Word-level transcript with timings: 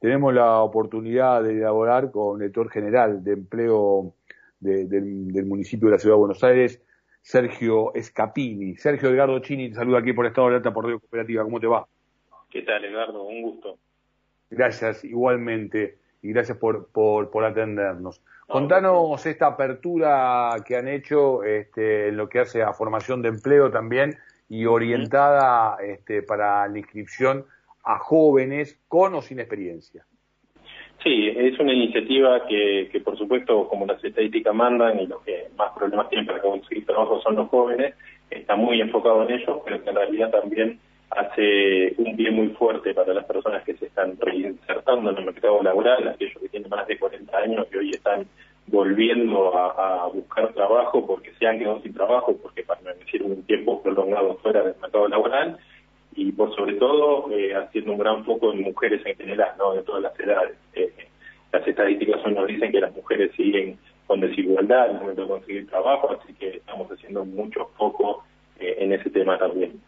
tenemos 0.00 0.34
la 0.34 0.60
oportunidad 0.60 1.42
de 1.42 1.52
elaborar 1.52 2.10
con 2.10 2.36
el 2.36 2.40
director 2.40 2.70
general 2.70 3.24
de 3.24 3.32
empleo 3.32 4.14
del, 4.60 5.46
municipio 5.46 5.88
de 5.88 5.92
la 5.92 5.98
Ciudad 5.98 6.16
de 6.16 6.20
Buenos 6.20 6.44
Aires, 6.44 6.82
Sergio 7.22 7.94
Escapini. 7.94 8.76
Sergio 8.76 9.10
Edgardo 9.10 9.38
Chini, 9.40 9.70
te 9.70 9.76
saluda 9.76 9.98
aquí 9.98 10.12
por 10.12 10.26
Estado 10.26 10.50
de 10.50 10.56
Alta 10.56 10.72
por 10.72 10.84
Radio 10.84 11.00
Cooperativa. 11.00 11.42
¿Cómo 11.44 11.60
te 11.60 11.66
va? 11.66 11.86
¿Qué 12.50 12.62
tal, 12.62 12.84
Edgardo? 12.84 13.24
Un 13.24 13.42
gusto. 13.42 13.78
Gracias, 14.50 15.04
igualmente, 15.04 15.98
y 16.22 16.28
gracias 16.28 16.56
por, 16.58 16.88
por, 16.88 17.30
por 17.30 17.44
atendernos. 17.44 18.22
Contanos 18.46 19.26
esta 19.26 19.48
apertura 19.48 20.54
que 20.64 20.76
han 20.76 20.86
hecho 20.86 21.42
este, 21.42 22.08
en 22.08 22.16
lo 22.16 22.28
que 22.28 22.38
hace 22.38 22.62
a 22.62 22.72
formación 22.72 23.20
de 23.20 23.28
empleo 23.28 23.72
también 23.72 24.16
y 24.48 24.66
orientada 24.66 25.76
este, 25.82 26.22
para 26.22 26.68
la 26.68 26.78
inscripción 26.78 27.44
a 27.86 27.98
jóvenes 27.98 28.78
con 28.88 29.14
o 29.14 29.22
sin 29.22 29.38
experiencia. 29.38 30.04
Sí, 31.02 31.28
es 31.28 31.58
una 31.60 31.72
iniciativa 31.72 32.46
que, 32.48 33.00
por 33.04 33.16
supuesto, 33.16 33.68
como 33.68 33.86
las 33.86 34.02
estadísticas 34.02 34.52
mandan 34.54 34.98
y 34.98 35.06
los 35.06 35.22
que 35.22 35.48
más 35.56 35.70
problemas 35.72 36.08
tienen 36.08 36.26
para 36.26 36.42
conseguir 36.42 36.84
trabajo 36.84 37.20
son 37.22 37.36
los 37.36 37.48
jóvenes, 37.48 37.94
está 38.28 38.56
muy 38.56 38.80
enfocado 38.80 39.22
en 39.22 39.34
ellos, 39.34 39.60
pero 39.64 39.82
que 39.82 39.90
en 39.90 39.96
realidad 39.96 40.30
también 40.30 40.80
hace 41.10 41.94
un 41.98 42.16
pie 42.16 42.32
muy 42.32 42.48
fuerte 42.48 42.92
para 42.92 43.14
las 43.14 43.24
personas 43.24 43.62
que 43.62 43.74
se 43.74 43.86
están 43.86 44.16
reinsertando 44.18 45.10
en 45.10 45.18
el 45.18 45.26
mercado 45.26 45.62
laboral, 45.62 46.08
aquellos 46.08 46.42
que 46.42 46.48
tienen 46.48 46.68
más 46.68 46.88
de 46.88 46.98
40 46.98 47.38
años 47.38 47.66
que 47.68 47.78
hoy 47.78 47.90
están 47.90 48.26
volviendo 48.66 49.56
a, 49.56 50.08
buscar 50.12 50.52
trabajo 50.54 51.06
porque 51.06 51.32
se 51.38 51.46
han 51.46 51.58
quedado 51.58 51.80
sin 51.82 51.94
trabajo, 51.94 52.36
porque 52.42 52.64
permanecieron 52.64 53.30
un 53.30 53.42
tiempo 53.44 53.80
prolongado 53.80 54.38
fuera 54.38 54.62
del 54.62 54.74
mercado 54.80 55.06
laboral 55.06 55.58
y 56.16 56.32
por 56.32 56.54
sobre 56.56 56.74
todo 56.74 57.30
eh, 57.30 57.54
haciendo 57.54 57.92
un 57.92 57.98
gran 57.98 58.24
foco 58.24 58.52
en 58.52 58.62
mujeres 58.62 59.04
en 59.04 59.16
general, 59.16 59.50
no 59.58 59.74
de 59.74 59.82
todas 59.82 60.02
las 60.02 60.18
edades. 60.18 60.56
Eh, 60.74 60.90
las 61.52 61.66
estadísticas 61.68 62.26
nos 62.26 62.46
dicen 62.46 62.72
que 62.72 62.80
las 62.80 62.94
mujeres 62.94 63.30
siguen 63.36 63.78
con 64.06 64.20
desigualdad 64.20 64.86
en 64.86 64.96
el 64.96 65.00
momento 65.02 65.22
de 65.22 65.28
conseguir 65.28 65.68
trabajo, 65.68 66.10
así 66.12 66.32
que 66.34 66.56
estamos 66.56 66.90
haciendo 66.90 67.24
mucho 67.24 67.70
foco 67.76 68.24
eh, 68.58 68.76
en 68.78 68.92
ese 68.92 69.10
tema 69.10 69.38
también. 69.38 69.80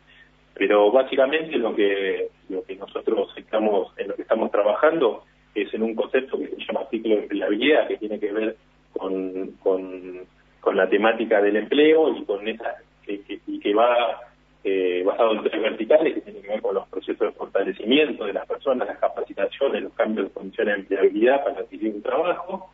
Pero 0.54 0.90
básicamente 0.92 1.56
lo 1.56 1.74
que 1.74 2.28
lo 2.50 2.62
que 2.64 2.76
nosotros 2.76 3.32
estamos 3.36 3.92
en 3.96 4.08
lo 4.08 4.14
que 4.14 4.22
estamos 4.22 4.50
trabajando 4.50 5.24
es 5.54 5.72
en 5.72 5.82
un 5.82 5.94
concepto 5.94 6.38
que 6.38 6.48
se 6.48 6.64
llama 6.66 6.86
ciclo 6.90 7.16
de 7.16 7.22
empleabilidad, 7.22 7.88
que 7.88 7.96
tiene 7.96 8.20
que 8.20 8.32
ver 8.32 8.56
con, 8.92 9.52
con, 9.62 10.26
la 10.74 10.88
temática 10.88 11.40
del 11.40 11.56
empleo 11.56 12.14
y 12.14 12.24
con 12.24 12.46
esa 12.46 12.76
que, 13.02 13.22
y 13.46 13.58
que 13.58 13.72
va 13.72 14.27
eh, 14.64 15.02
basado 15.04 15.32
en 15.32 15.44
tres 15.44 15.62
verticales 15.62 16.14
que 16.14 16.20
tiene 16.20 16.40
que 16.40 16.48
ver 16.48 16.62
con 16.62 16.74
los 16.74 16.88
procesos 16.88 17.20
de 17.20 17.32
fortalecimiento 17.32 18.24
de 18.24 18.32
las 18.32 18.46
personas, 18.46 18.88
las 18.88 18.98
capacitaciones, 18.98 19.82
los 19.82 19.92
cambios 19.92 20.28
de 20.28 20.32
condiciones 20.34 20.74
de 20.74 20.80
empleabilidad 20.80 21.44
para 21.44 21.60
adquirir 21.60 21.94
un 21.94 22.02
trabajo, 22.02 22.70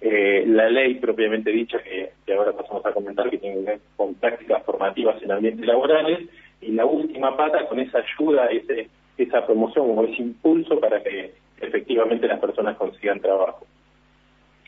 eh, 0.00 0.44
la 0.46 0.68
ley 0.68 0.96
propiamente 0.96 1.50
dicha 1.50 1.78
que, 1.82 2.10
que, 2.26 2.34
ahora 2.34 2.52
pasamos 2.52 2.84
a 2.84 2.92
comentar 2.92 3.30
que 3.30 3.38
tiene 3.38 3.56
que 3.56 3.70
ver 3.70 3.80
con 3.96 4.14
prácticas 4.14 4.62
formativas 4.64 5.22
en 5.22 5.30
ambientes 5.30 5.64
laborales 5.64 6.28
y 6.60 6.72
la 6.72 6.84
última 6.84 7.36
pata 7.36 7.66
con 7.66 7.78
esa 7.78 7.98
ayuda, 7.98 8.46
ese, 8.46 8.88
esa 9.16 9.46
promoción 9.46 9.96
o 9.96 10.04
ese 10.04 10.22
impulso 10.22 10.80
para 10.80 11.02
que 11.02 11.32
efectivamente 11.60 12.26
las 12.26 12.40
personas 12.40 12.76
consigan 12.76 13.20
trabajo. 13.20 13.64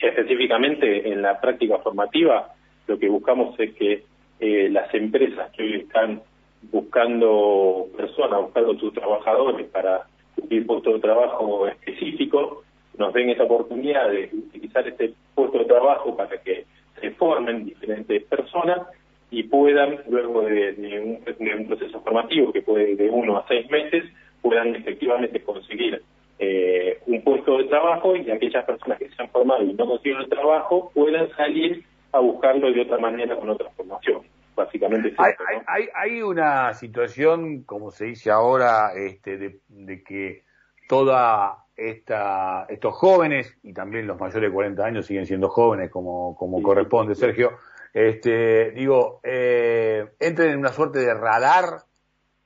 Específicamente 0.00 1.10
en 1.10 1.22
la 1.22 1.40
práctica 1.40 1.78
formativa, 1.78 2.54
lo 2.86 2.98
que 2.98 3.08
buscamos 3.08 3.58
es 3.58 3.74
que 3.74 4.04
eh, 4.40 4.68
las 4.70 4.92
empresas 4.94 5.50
que 5.52 5.62
hoy 5.62 5.74
están 5.80 6.22
buscando 6.70 7.86
personas, 7.96 8.42
buscando 8.42 8.78
sus 8.78 8.92
trabajadores 8.92 9.66
para 9.68 10.06
cumplir 10.34 10.66
puestos 10.66 10.94
de 10.94 11.00
trabajo 11.00 11.66
específicos, 11.68 12.64
nos 12.98 13.12
den 13.12 13.30
esa 13.30 13.44
oportunidad 13.44 14.10
de 14.10 14.30
utilizar 14.32 14.86
este 14.86 15.14
puesto 15.34 15.58
de 15.58 15.64
trabajo 15.64 16.16
para 16.16 16.40
que 16.42 16.66
se 17.00 17.10
formen 17.12 17.64
diferentes 17.64 18.22
personas 18.24 18.86
y 19.30 19.42
puedan, 19.44 20.00
luego 20.08 20.42
de, 20.42 21.20
un, 21.38 21.66
proceso 21.66 22.00
formativo 22.00 22.53
que 22.53 22.62
puede 22.62 22.94
de 22.94 23.10
uno 23.10 23.38
a 23.38 23.47
seis 23.48 23.69
meses, 23.70 24.04
puedan 24.41 24.76
efectivamente 24.76 25.42
conseguir 25.42 26.00
eh, 26.38 26.98
un 27.06 27.22
puesto 27.22 27.58
de 27.58 27.64
trabajo 27.64 28.14
y 28.16 28.30
aquellas 28.30 28.64
personas 28.64 28.98
que 28.98 29.08
se 29.08 29.22
han 29.22 29.30
formado 29.30 29.64
y 29.64 29.72
no 29.72 29.86
consiguen 29.86 30.20
el 30.20 30.28
trabajo 30.28 30.91
puedan 30.94 31.28
salir 31.36 31.82
a 32.12 32.20
buscarlo 32.20 32.72
de 32.72 32.82
otra 32.82 32.98
manera 32.98 33.36
con 33.36 33.48
otra 33.50 33.70
formación. 33.70 34.22
Básicamente 34.54 35.15
hay, 35.19 35.32
hay, 35.66 35.88
hay, 35.94 36.22
una 36.22 36.72
situación, 36.75 37.62
como 37.65 37.91
se 37.91 38.06
dice 38.06 38.31
ahora, 38.31 38.92
este, 38.94 39.37
de, 39.69 40.03
que 40.04 40.44
toda 40.88 41.65
esta, 41.76 42.66
estos 42.69 42.94
jóvenes, 42.94 43.56
y 43.62 43.72
también 43.72 44.06
los 44.06 44.19
mayores 44.19 44.48
de 44.48 44.54
40 44.54 44.84
años 44.84 45.06
siguen 45.06 45.26
siendo 45.26 45.48
jóvenes 45.48 45.91
como, 45.91 46.37
como 46.37 46.62
corresponde, 46.62 47.15
Sergio, 47.15 47.59
este, 47.92 48.70
digo, 48.72 49.20
eh, 49.22 50.04
entren 50.19 50.50
en 50.50 50.59
una 50.59 50.71
suerte 50.71 51.00
de 51.00 51.15
radar 51.15 51.82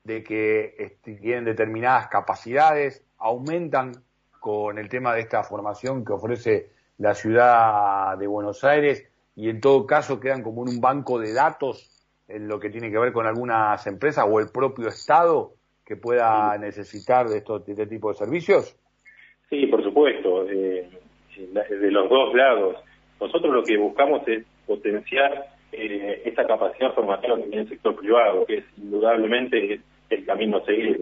de 0.04 0.22
que 0.22 0.74
este, 0.78 1.14
tienen 1.16 1.44
determinadas 1.44 2.08
capacidades, 2.08 3.04
aumentan 3.18 3.92
con 4.40 4.78
el 4.78 4.88
tema 4.88 5.14
de 5.14 5.20
esta 5.20 5.42
formación 5.42 6.04
que 6.04 6.12
ofrece 6.12 6.70
la 6.98 7.14
ciudad 7.14 8.16
de 8.16 8.26
Buenos 8.26 8.64
Aires 8.64 9.06
y 9.36 9.50
en 9.50 9.60
todo 9.60 9.86
caso 9.86 10.20
quedan 10.20 10.42
como 10.42 10.62
en 10.62 10.74
un 10.74 10.80
banco 10.80 11.18
de 11.18 11.32
datos 11.32 11.97
en 12.28 12.48
lo 12.48 12.60
que 12.60 12.70
tiene 12.70 12.90
que 12.90 12.98
ver 12.98 13.12
con 13.12 13.26
algunas 13.26 13.86
empresas 13.86 14.26
o 14.28 14.38
el 14.38 14.48
propio 14.52 14.88
Estado 14.88 15.52
que 15.84 15.96
pueda 15.96 16.56
necesitar 16.58 17.26
de, 17.28 17.38
esto, 17.38 17.58
de 17.60 17.72
este 17.72 17.86
tipo 17.86 18.10
de 18.10 18.14
servicios? 18.14 18.76
Sí, 19.48 19.66
por 19.66 19.82
supuesto, 19.82 20.44
de 20.44 20.90
los 21.90 22.08
dos 22.10 22.34
lados. 22.34 22.76
Nosotros 23.20 23.52
lo 23.52 23.62
que 23.64 23.76
buscamos 23.76 24.26
es 24.28 24.44
potenciar 24.66 25.46
eh, 25.72 26.22
esa 26.24 26.46
capacidad 26.46 26.94
formativa 26.94 27.36
que 27.36 27.42
tiene 27.42 27.62
el 27.62 27.68
sector 27.68 27.96
privado, 27.96 28.46
que 28.46 28.58
es 28.58 28.64
indudablemente 28.78 29.80
el 30.08 30.24
camino 30.24 30.58
a 30.58 30.64
seguir. 30.64 30.98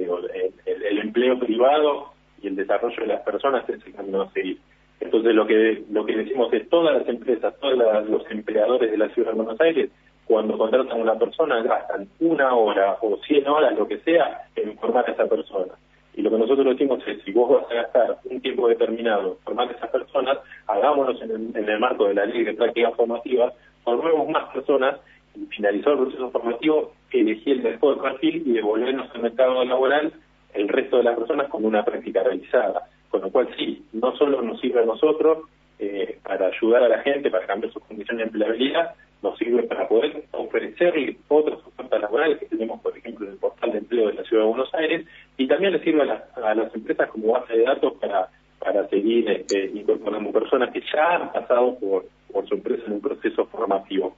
el, 0.65 0.99
empleo 0.99 1.39
privado 1.39 2.13
y 2.43 2.49
el 2.49 2.57
desarrollo 2.57 3.01
de 3.01 3.07
las 3.07 3.23
personas 3.23 3.69
es 3.69 3.85
el 3.87 3.95
camino 3.95 4.23
a 4.23 4.33
seguir. 4.33 4.59
Entonces 4.99 5.35
lo 5.35 5.47
que 5.47 5.85
lo 5.91 6.05
que 6.05 6.17
decimos 6.17 6.53
es 6.53 6.69
todas 6.69 6.99
las 6.99 7.09
empresas, 7.09 7.55
todos 7.61 8.09
los 8.09 8.31
empleadores 8.31 8.91
de 8.91 8.99
la 8.99 9.09
ciudad 9.11 9.31
de 9.31 9.37
Buenos 9.37 9.61
Aires, 9.61 9.91
cuando 10.27 10.59
contratan 10.59 10.93
a 10.93 11.03
una 11.03 11.15
persona 11.15 11.63
gastan 11.63 12.09
una 12.21 12.55
hora 12.55 12.97
o 13.01 13.17
cien 13.27 13.47
horas, 13.49 13.77
lo 13.77 13.87
que 13.87 13.99
sea, 13.99 14.49
en 14.57 14.77
formar 14.79 15.09
a 15.09 15.13
esa 15.13 15.27
persona. 15.27 15.73
Y 16.15 16.23
lo 16.23 16.31
que 16.31 16.39
nosotros 16.39 16.67
decimos 16.67 17.01
es, 17.07 17.23
si 17.23 17.33
vos 17.33 17.51
vas 17.51 17.71
a 17.71 17.75
gastar 17.75 18.19
un 18.25 18.41
tiempo 18.41 18.69
determinado 18.69 19.33
en 19.33 19.39
formar 19.45 19.69
a 19.69 19.73
esas 19.73 19.91
personas, 19.91 20.39
hagámoslo 20.67 21.23
en 21.23 21.31
el, 21.31 21.57
en 21.57 21.69
el 21.69 21.79
marco 21.79 22.09
de 22.09 22.15
la 22.15 22.27
ley 22.27 22.43
de 22.43 22.55
prácticas 22.55 22.95
formativas, 22.95 23.53
formemos 23.85 24.29
más 24.29 24.53
personas 24.53 24.97
y 25.35 25.45
finalizó 25.47 25.93
el 25.93 25.99
proceso 25.99 26.31
formativo, 26.31 26.93
elegí 27.21 27.51
el 27.51 27.63
mejor 27.63 28.01
perfil 28.01 28.43
y 28.47 28.53
devolvernos 28.53 29.11
al 29.15 29.23
mercado 29.23 29.65
laboral 29.65 30.13
el 30.55 30.69
resto 30.69 30.99
de 30.99 31.05
las 31.05 31.17
personas 31.17 31.49
con 31.49 31.65
una 31.65 31.85
práctica 31.85 32.23
realizada. 32.23 32.89
Con 33.11 33.23
lo 33.23 33.31
cual 33.31 33.49
sí, 33.57 33.85
no 33.93 34.17
solo 34.17 34.43
nos 34.43 34.61
sirve 34.61 34.83
a 34.83 34.87
nosotros 34.87 35.45
eh, 35.79 36.19
para 36.23 36.47
ayudar 36.47 36.85
a 36.85 36.89
la 36.89 36.99
gente, 37.01 37.31
para 37.31 37.47
cambiar 37.47 37.73
sus 37.73 37.83
condiciones 37.85 38.19
de 38.19 38.25
empleabilidad, 38.25 38.95
nos 39.27 39.39
sirve 39.39 39.63
para 39.65 39.89
poder 39.89 40.25
ofrecerle 40.33 41.17
otras 41.29 41.59
ofertas 41.67 42.01
laborales 42.01 42.39
que 42.39 42.47
tenemos, 42.47 42.81
por 42.81 42.97
ejemplo, 42.97 43.27
en 43.27 43.33
el 43.33 43.39
portal 43.39 43.73
de 43.73 43.79
empleo 43.79 44.07
de 44.09 44.15
la 44.15 44.23
Ciudad 44.25 44.45
de 44.45 44.49
Buenos 44.49 44.73
Aires, 44.75 45.05
y 45.37 45.47
también 45.49 45.73
le 45.73 45.83
sirve 45.83 46.03
a, 46.03 46.55
las 46.55 46.73
empresas 46.75 47.11
como 47.11 47.33
base 47.33 47.55
de 47.55 47.65
datos 47.65 47.95
para, 47.95 48.31
para 48.61 48.89
seguir 48.89 49.29
este, 49.31 49.67
incorporando 49.67 50.31
personas 50.31 50.73
que 50.73 50.81
ya 50.93 51.17
han 51.17 51.33
pasado 51.33 51.77
por, 51.79 52.07
por 52.33 52.49
su 52.49 52.55
empresa 52.55 52.85
en 52.87 52.93
un 52.93 53.01
proceso 53.01 53.47
formativo. 53.47 54.15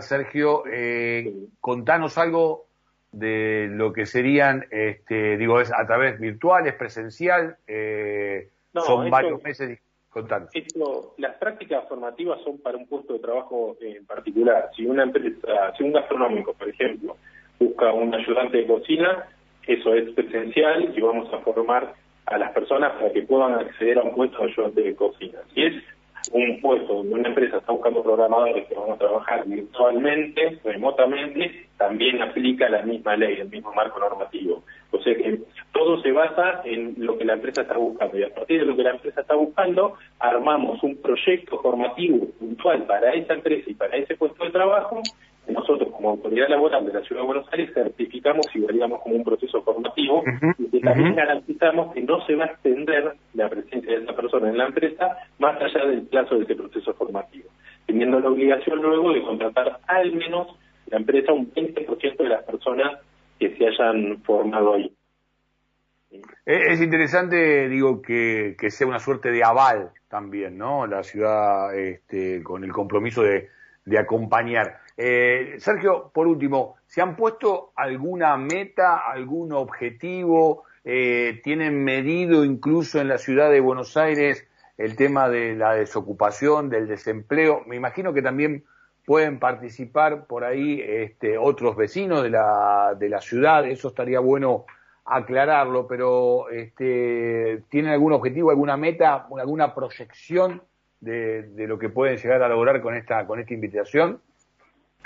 Sergio, 0.00 0.64
eh, 0.66 1.32
contanos 1.60 2.18
algo 2.18 2.66
de 3.12 3.68
lo 3.70 3.92
que 3.92 4.06
serían, 4.06 4.64
este, 4.70 5.36
digo, 5.36 5.60
es 5.60 5.72
a 5.72 5.86
través 5.86 6.18
virtuales, 6.18 6.74
presencial, 6.74 7.56
eh, 7.66 8.48
son 8.74 9.10
varios 9.10 9.42
meses 9.42 9.78
esto, 10.52 11.14
las 11.16 11.36
prácticas 11.36 11.88
formativas 11.88 12.38
son 12.44 12.58
para 12.58 12.76
un 12.76 12.86
puesto 12.86 13.14
de 13.14 13.18
trabajo 13.18 13.76
en 13.80 14.04
particular. 14.04 14.70
Si 14.76 14.84
una 14.84 15.04
empresa, 15.04 15.72
si 15.76 15.84
un 15.84 15.92
gastronómico, 15.92 16.52
por 16.52 16.68
ejemplo, 16.68 17.16
busca 17.58 17.92
un 17.92 18.14
ayudante 18.14 18.58
de 18.58 18.66
cocina, 18.66 19.26
eso 19.66 19.94
es 19.94 20.10
presencial 20.10 20.92
y 20.94 21.00
vamos 21.00 21.32
a 21.32 21.38
formar 21.38 21.94
a 22.26 22.38
las 22.38 22.52
personas 22.52 22.92
para 22.92 23.12
que 23.12 23.22
puedan 23.22 23.54
acceder 23.54 23.98
a 23.98 24.02
un 24.02 24.14
puesto 24.14 24.38
de 24.38 24.52
ayudante 24.52 24.82
de 24.82 24.94
cocina. 24.94 25.38
Si 25.54 25.62
es 25.62 25.82
un 26.30 26.60
puesto 26.60 26.94
donde 26.94 27.14
una 27.14 27.28
empresa 27.28 27.58
está 27.58 27.72
buscando 27.72 28.02
programadores 28.02 28.66
que 28.66 28.74
van 28.74 28.92
a 28.92 28.96
trabajar 28.96 29.44
virtualmente, 29.46 30.58
remotamente, 30.64 31.66
también 31.76 32.22
aplica 32.22 32.68
la 32.68 32.82
misma 32.82 33.16
ley, 33.16 33.40
el 33.40 33.48
mismo 33.48 33.72
marco 33.72 33.98
normativo. 33.98 34.62
O 34.92 35.00
sea 35.00 35.14
que 35.14 35.40
todo 35.72 36.00
se 36.02 36.12
basa 36.12 36.62
en 36.64 36.94
lo 36.98 37.18
que 37.18 37.24
la 37.24 37.34
empresa 37.34 37.62
está 37.62 37.76
buscando 37.76 38.18
y 38.18 38.22
a 38.22 38.34
partir 38.34 38.60
de 38.60 38.66
lo 38.66 38.76
que 38.76 38.82
la 38.82 38.90
empresa 38.90 39.22
está 39.22 39.34
buscando, 39.34 39.94
armamos 40.18 40.82
un 40.82 40.96
proyecto 40.96 41.58
formativo 41.60 42.26
puntual 42.38 42.84
para 42.84 43.12
esa 43.14 43.34
empresa 43.34 43.70
y 43.70 43.74
para 43.74 43.96
ese 43.96 44.16
puesto 44.16 44.44
de 44.44 44.50
trabajo 44.50 45.02
nosotros 45.52 45.90
como 45.92 46.10
autoridad 46.10 46.48
laboral 46.48 46.86
de 46.86 46.92
la 46.92 47.02
Ciudad 47.02 47.22
de 47.22 47.26
Buenos 47.26 47.46
Aires 47.52 47.70
certificamos 47.74 48.46
y 48.54 48.60
validamos 48.60 49.00
como 49.02 49.16
un 49.16 49.24
proceso 49.24 49.62
formativo 49.62 50.22
y 50.58 50.70
que 50.70 50.80
también 50.80 51.14
garantizamos 51.14 51.92
que 51.94 52.02
no 52.02 52.24
se 52.26 52.34
va 52.34 52.44
a 52.44 52.48
extender 52.48 53.14
la 53.34 53.48
presencia 53.48 53.92
de 53.92 54.04
esa 54.04 54.14
persona 54.14 54.48
en 54.48 54.58
la 54.58 54.66
empresa 54.66 55.16
más 55.38 55.60
allá 55.60 55.86
del 55.86 56.02
plazo 56.02 56.36
de 56.36 56.44
ese 56.44 56.54
proceso 56.54 56.94
formativo, 56.94 57.48
teniendo 57.86 58.20
la 58.20 58.28
obligación 58.28 58.82
luego 58.82 59.12
de 59.12 59.22
contratar 59.22 59.78
al 59.86 60.12
menos 60.12 60.56
la 60.86 60.98
empresa 60.98 61.32
un 61.32 61.52
20% 61.52 62.16
de 62.16 62.28
las 62.28 62.44
personas 62.44 63.00
que 63.38 63.56
se 63.56 63.66
hayan 63.66 64.22
formado 64.22 64.74
ahí. 64.74 64.92
Es 66.44 66.82
interesante, 66.82 67.68
digo, 67.68 68.02
que, 68.02 68.56
que 68.58 68.70
sea 68.70 68.86
una 68.86 68.98
suerte 68.98 69.30
de 69.30 69.42
aval 69.42 69.92
también, 70.08 70.58
¿no? 70.58 70.86
La 70.86 71.02
ciudad 71.02 71.74
este, 71.74 72.42
con 72.42 72.64
el 72.64 72.72
compromiso 72.72 73.22
de, 73.22 73.48
de 73.84 73.98
acompañar. 73.98 74.78
Eh, 74.96 75.56
Sergio, 75.58 76.10
por 76.12 76.26
último, 76.26 76.76
¿se 76.86 77.00
han 77.00 77.16
puesto 77.16 77.72
alguna 77.76 78.36
meta, 78.36 78.98
algún 78.98 79.52
objetivo? 79.52 80.64
Eh, 80.84 81.40
¿Tienen 81.42 81.84
medido 81.84 82.44
incluso 82.44 83.00
en 83.00 83.08
la 83.08 83.18
ciudad 83.18 83.50
de 83.50 83.60
Buenos 83.60 83.96
Aires 83.96 84.46
el 84.76 84.96
tema 84.96 85.28
de 85.28 85.54
la 85.54 85.74
desocupación, 85.74 86.68
del 86.68 86.88
desempleo? 86.88 87.62
Me 87.66 87.76
imagino 87.76 88.12
que 88.12 88.22
también 88.22 88.64
pueden 89.06 89.38
participar 89.38 90.26
por 90.26 90.44
ahí 90.44 90.80
este, 90.80 91.38
otros 91.38 91.76
vecinos 91.76 92.22
de 92.22 92.30
la, 92.30 92.94
de 92.98 93.08
la 93.08 93.20
ciudad, 93.20 93.66
eso 93.66 93.88
estaría 93.88 94.20
bueno 94.20 94.64
aclararlo, 95.04 95.88
pero 95.88 96.48
este, 96.50 97.64
¿tienen 97.68 97.92
algún 97.92 98.12
objetivo, 98.12 98.50
alguna 98.50 98.76
meta, 98.76 99.26
alguna 99.36 99.74
proyección 99.74 100.62
de, 101.00 101.42
de 101.42 101.66
lo 101.66 101.78
que 101.78 101.88
pueden 101.88 102.16
llegar 102.16 102.42
a 102.42 102.48
lograr 102.48 102.80
con 102.80 102.94
esta, 102.94 103.26
con 103.26 103.40
esta 103.40 103.54
invitación? 103.54 104.20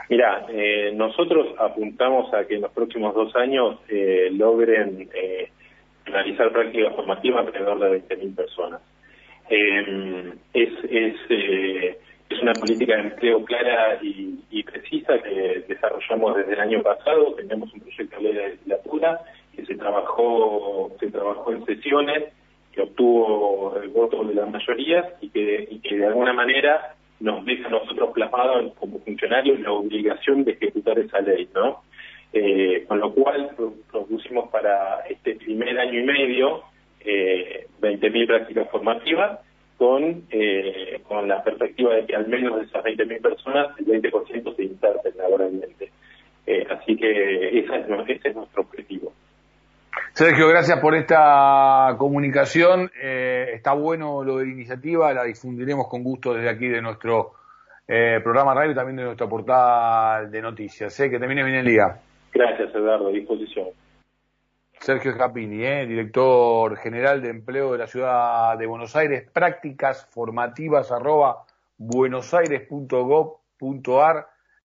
Mira, 0.08 0.46
eh, 0.48 0.92
nosotros 0.94 1.48
apuntamos 1.58 2.32
a 2.32 2.44
que 2.46 2.54
en 2.54 2.62
los 2.62 2.72
próximos 2.72 3.14
dos 3.14 3.34
años 3.34 3.78
eh, 3.88 4.28
logren 4.32 5.08
eh, 5.12 5.50
realizar 6.04 6.52
prácticas 6.52 6.94
formativas 6.94 7.46
alrededor 7.46 7.80
de 7.80 8.08
20.000 8.08 8.36
personas. 8.36 8.80
Eh, 9.48 10.32
es, 10.54 10.70
es, 10.84 11.16
eh, 11.28 11.98
es 12.28 12.42
una 12.42 12.52
política 12.54 12.96
de 12.96 13.02
empleo 13.02 13.44
clara 13.44 13.98
y, 14.02 14.62
precisa 14.62 15.18
que 15.22 15.64
desarrollamos 15.68 16.36
desde 16.36 16.54
el 16.54 16.60
año 16.60 16.82
pasado. 16.82 17.34
Tenemos 17.34 17.72
un 17.72 17.80
proyecto 17.80 18.16
de 18.16 18.22
ley 18.22 18.32
de 18.34 18.48
legislatura 18.50 19.20
que 19.54 19.64
se 19.64 19.74
trabajó, 19.76 20.90
se 20.98 21.10
trabajó 21.10 21.52
en 21.52 21.64
sesiones, 21.64 22.24
que 22.72 22.82
obtuvo 22.82 23.78
el 23.80 23.88
voto 23.88 24.24
de 24.24 24.34
la 24.34 24.46
mayoría 24.46 25.14
y 25.20 25.30
que, 25.30 25.68
y 25.70 25.78
que 25.78 25.96
de 25.96 26.06
alguna 26.06 26.32
manera 26.32 26.95
nos 27.20 27.44
deja 27.44 27.68
a 27.68 27.70
nosotros 27.70 28.10
plasmados 28.14 28.72
como 28.74 28.98
funcionarios 29.00 29.60
la 29.60 29.72
obligación 29.72 30.44
de 30.44 30.52
ejecutar 30.52 30.98
esa 30.98 31.20
ley, 31.20 31.48
¿no? 31.54 31.82
Eh, 32.32 32.84
con 32.86 33.00
lo 33.00 33.14
cual 33.14 33.50
propusimos 33.90 34.50
para 34.50 35.00
este 35.08 35.36
primer 35.36 35.78
año 35.78 36.00
y 36.00 36.04
medio 36.04 36.62
eh, 37.00 37.66
20.000 37.80 38.26
prácticas 38.26 38.68
formativas 38.70 39.40
con, 39.78 40.24
eh, 40.30 41.00
con 41.06 41.28
la 41.28 41.42
perspectiva 41.42 41.94
de 41.94 42.06
que 42.06 42.16
al 42.16 42.26
menos 42.26 42.56
de 42.56 42.64
esas 42.64 42.84
20.000 42.84 43.22
personas 43.22 43.68
el 43.78 43.86
20% 43.86 44.56
se 44.56 44.64
inserten 44.64 45.16
laboralmente. 45.16 45.92
Eh, 46.46 46.66
así 46.70 46.96
que 46.96 47.58
ese 47.58 47.76
es 47.76 48.34
nuestro 48.34 48.62
objetivo. 48.62 49.12
Sergio, 50.16 50.48
gracias 50.48 50.80
por 50.80 50.94
esta 50.94 51.94
comunicación. 51.98 52.90
Eh, 53.02 53.50
está 53.52 53.74
bueno 53.74 54.24
lo 54.24 54.38
de 54.38 54.46
la 54.46 54.52
iniciativa, 54.52 55.12
la 55.12 55.24
difundiremos 55.24 55.88
con 55.88 56.02
gusto 56.02 56.32
desde 56.32 56.48
aquí 56.48 56.68
de 56.68 56.80
nuestro 56.80 57.32
eh, 57.86 58.20
programa 58.22 58.54
radio 58.54 58.72
y 58.72 58.74
también 58.74 58.96
de 58.96 59.04
nuestra 59.04 59.28
portal 59.28 60.30
de 60.30 60.40
noticias. 60.40 60.94
Sé 60.94 61.10
que 61.10 61.18
termine 61.18 61.44
bien 61.44 61.56
el 61.56 61.66
día. 61.66 62.00
Gracias, 62.32 62.74
Eduardo, 62.74 63.08
a 63.08 63.10
disposición. 63.10 63.66
Sergio 64.80 65.14
Capini, 65.18 65.62
eh, 65.62 65.84
director 65.84 66.78
general 66.78 67.20
de 67.20 67.28
empleo 67.28 67.72
de 67.72 67.78
la 67.78 67.86
ciudad 67.86 68.56
de 68.56 68.64
Buenos 68.64 68.96
Aires, 68.96 69.28
prácticas 69.30 70.06
formativas 70.06 70.90
arroba 70.92 71.44
buenosaires.gov.ar 71.76 74.28